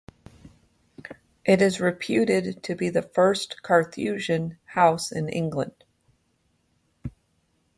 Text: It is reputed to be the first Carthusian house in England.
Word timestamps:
It 1.45 1.61
is 1.61 1.79
reputed 1.79 2.63
to 2.63 2.73
be 2.73 2.89
the 2.89 3.03
first 3.03 3.61
Carthusian 3.61 4.57
house 4.65 5.11
in 5.11 5.29
England. 5.29 5.83